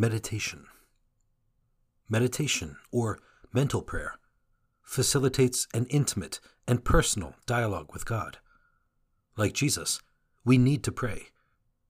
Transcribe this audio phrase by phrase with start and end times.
[0.00, 0.66] Meditation.
[2.08, 3.18] Meditation, or
[3.52, 4.14] mental prayer,
[4.80, 8.38] facilitates an intimate and personal dialogue with God.
[9.36, 10.00] Like Jesus,
[10.44, 11.30] we need to pray,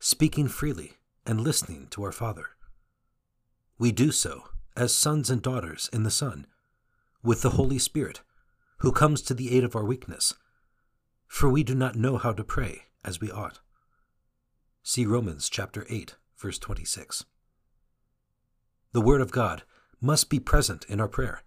[0.00, 2.48] speaking freely and listening to our Father.
[3.78, 6.46] We do so as sons and daughters in the Son,
[7.22, 8.20] with the Holy Spirit,
[8.80, 10.34] who comes to the aid of our weakness,
[11.26, 13.60] for we do not know how to pray as we ought.
[14.82, 17.24] See Romans chapter 8, verse 26.
[18.94, 19.64] The Word of God
[20.00, 21.42] must be present in our prayer,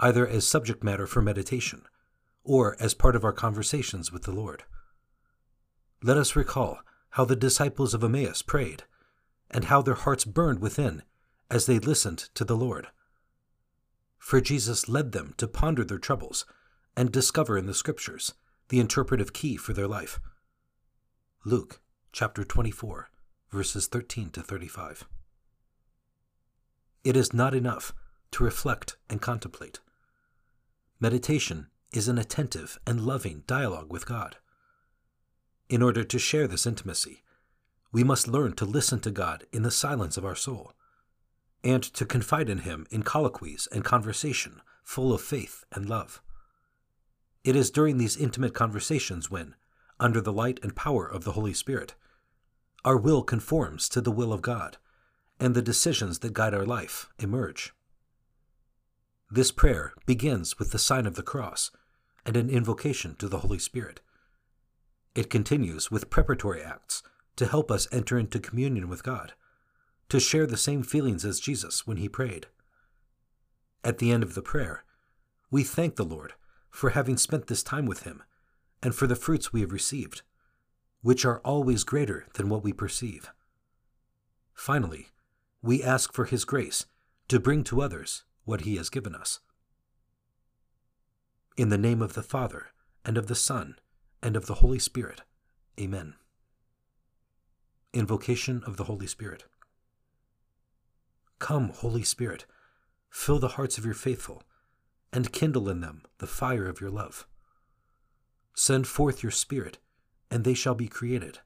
[0.00, 1.86] either as subject matter for meditation
[2.44, 4.64] or as part of our conversations with the Lord.
[6.02, 6.80] Let us recall
[7.12, 8.82] how the disciples of Emmaus prayed
[9.50, 11.04] and how their hearts burned within
[11.50, 12.88] as they listened to the Lord.
[14.18, 16.44] For Jesus led them to ponder their troubles
[16.94, 18.34] and discover in the Scriptures
[18.68, 20.20] the interpretive key for their life.
[21.46, 21.80] Luke
[22.12, 23.08] chapter 24,
[23.50, 25.06] verses 13 to 35.
[27.04, 27.94] It is not enough
[28.32, 29.80] to reflect and contemplate.
[31.00, 34.36] Meditation is an attentive and loving dialogue with God.
[35.68, 37.22] In order to share this intimacy,
[37.92, 40.72] we must learn to listen to God in the silence of our soul,
[41.64, 46.20] and to confide in Him in colloquies and conversation full of faith and love.
[47.44, 49.54] It is during these intimate conversations when,
[50.00, 51.94] under the light and power of the Holy Spirit,
[52.84, 54.76] our will conforms to the will of God,
[55.40, 57.72] and the decisions that guide our life emerge.
[59.30, 61.70] This prayer begins with the sign of the cross
[62.24, 64.00] and an invocation to the Holy Spirit.
[65.14, 67.02] It continues with preparatory acts
[67.36, 69.34] to help us enter into communion with God,
[70.08, 72.46] to share the same feelings as Jesus when he prayed.
[73.84, 74.84] At the end of the prayer,
[75.50, 76.34] we thank the Lord
[76.70, 78.22] for having spent this time with him
[78.82, 80.22] and for the fruits we have received,
[81.00, 83.30] which are always greater than what we perceive.
[84.54, 85.08] Finally,
[85.62, 86.86] we ask for his grace
[87.28, 89.40] to bring to others what he has given us.
[91.56, 92.68] In the name of the Father,
[93.04, 93.76] and of the Son,
[94.22, 95.22] and of the Holy Spirit.
[95.80, 96.14] Amen.
[97.92, 99.44] Invocation of the Holy Spirit.
[101.38, 102.46] Come, Holy Spirit,
[103.10, 104.42] fill the hearts of your faithful,
[105.12, 107.26] and kindle in them the fire of your love.
[108.54, 109.78] Send forth your Spirit,
[110.30, 111.40] and they shall be created,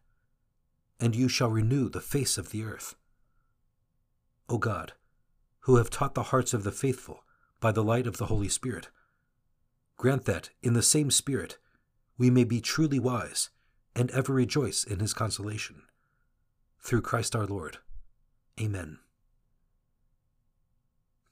[0.99, 2.95] and you shall renew the face of the earth.
[4.49, 4.93] O God,
[5.61, 7.25] who have taught the hearts of the faithful
[7.61, 8.89] by the light of the Holy Spirit,
[9.97, 11.59] grant that, in the same Spirit,
[12.19, 13.51] we may be truly wise
[13.95, 15.83] and ever rejoice in his consolation.
[16.81, 17.79] Through Christ our Lord.
[18.61, 18.99] Amen.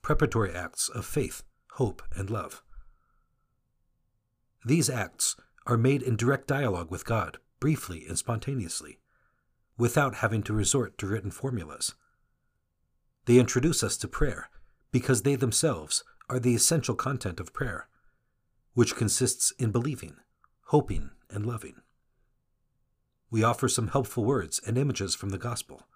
[0.03, 2.63] Preparatory acts of faith, hope, and love.
[4.65, 8.99] These acts are made in direct dialogue with God, briefly and spontaneously,
[9.77, 11.95] without having to resort to written formulas.
[13.27, 14.49] They introduce us to prayer
[14.93, 17.89] because they themselves are the essential content of prayer,
[18.75, 20.17] which consists in believing,
[20.67, 21.83] hoping, and loving.
[23.31, 25.87] We offer some helpful words and images from the Gospel,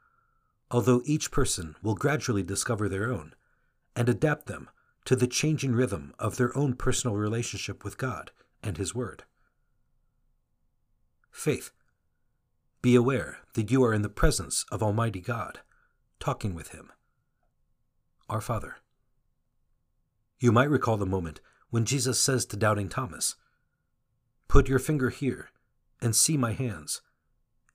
[0.70, 3.34] although each person will gradually discover their own
[3.96, 4.68] and adapt them
[5.04, 8.30] to the changing rhythm of their own personal relationship with God
[8.62, 9.24] and His Word.
[11.30, 11.70] Faith.
[12.80, 15.60] Be aware that you are in the presence of Almighty God,
[16.20, 16.90] talking with Him.
[18.28, 18.76] Our Father.
[20.38, 21.40] You might recall the moment
[21.70, 23.36] when Jesus says to doubting Thomas,
[24.48, 25.50] Put your finger here
[26.00, 27.00] and see my hands,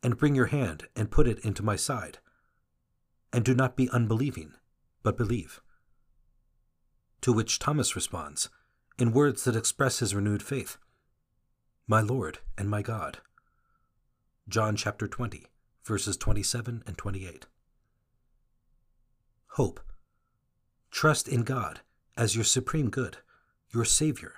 [0.03, 2.19] and bring your hand and put it into my side.
[3.33, 4.53] And do not be unbelieving,
[5.03, 5.61] but believe.
[7.21, 8.49] To which Thomas responds,
[8.97, 10.77] in words that express his renewed faith
[11.87, 13.19] My Lord and my God.
[14.47, 15.45] John chapter 20,
[15.83, 17.45] verses 27 and 28.
[19.53, 19.79] Hope.
[20.99, 21.79] Trust in God
[22.17, 23.19] as your supreme good,
[23.73, 24.33] your Savior,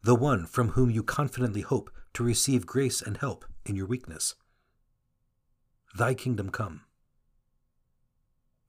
[0.00, 4.36] the one from whom you confidently hope to receive grace and help in your weakness.
[5.98, 6.82] Thy kingdom come.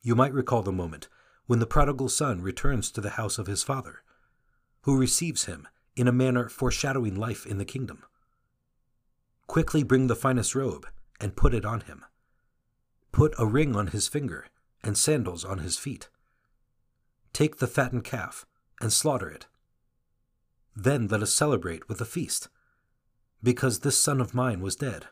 [0.02, 1.08] You might recall the moment
[1.46, 4.02] when the prodigal son returns to the house of his father,
[4.82, 8.06] who receives him in a manner foreshadowing life in the kingdom.
[9.46, 10.88] Quickly bring the finest robe
[11.22, 12.04] and put it on him.
[13.12, 14.48] Put a ring on his finger
[14.84, 16.10] and sandals on his feet.
[17.38, 18.48] Take the fattened calf
[18.82, 19.46] and slaughter it.
[20.76, 22.48] Then let us celebrate with a feast,
[23.44, 25.06] because this son of mine was dead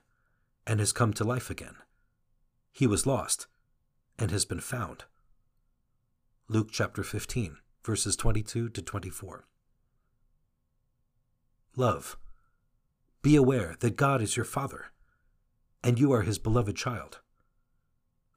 [0.66, 1.76] and has come to life again.
[2.72, 3.46] He was lost
[4.18, 5.04] and has been found.
[6.48, 9.46] Luke chapter 15, verses 22 to 24.
[11.76, 12.18] Love.
[13.22, 14.86] Be aware that God is your Father,
[15.84, 17.20] and you are his beloved child.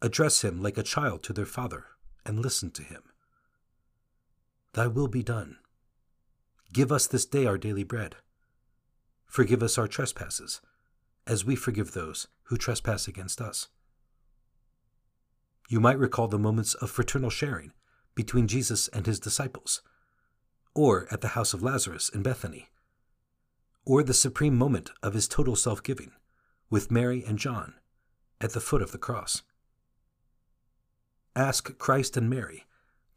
[0.03, 1.87] Address him like a child to their father
[2.27, 3.05] and listen to him.
[4.75, 5.57] Thy will be done.
[6.73, 8.17] Give us this day our daily bread.
[9.27, 10.61] Forgive us our trespasses,
[11.27, 13.69] as we forgive those who trespass against us.
[15.69, 17.73] You might recall the moments of fraternal sharing
[18.15, 19.83] between Jesus and his disciples,
[20.75, 22.69] or at the house of Lazarus in Bethany,
[23.85, 26.13] or the supreme moment of his total self giving
[26.71, 27.75] with Mary and John
[28.41, 29.43] at the foot of the cross.
[31.37, 32.65] Ask Christ and Mary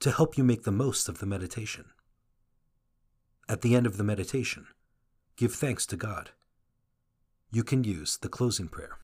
[0.02, 1.86] to help you make the most of the meditation.
[3.48, 4.66] At the end of the meditation,
[5.36, 6.32] give thanks to God.
[7.52, 8.98] You can use the closing prayer.